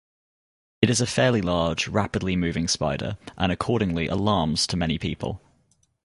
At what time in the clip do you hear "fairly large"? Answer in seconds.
1.05-1.87